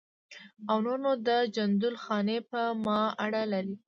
او 0.69 0.77
نور 0.85 0.97
نو 1.05 1.11
د 1.27 1.29
جندول 1.55 1.95
خاني 2.03 2.37
په 2.51 2.61
ما 2.83 2.99
اړه 3.25 3.41
لري. 3.53 3.73